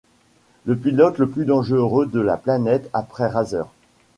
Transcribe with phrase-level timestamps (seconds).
[0.65, 3.67] Le pilote le plus dangereux de la planète après Razer.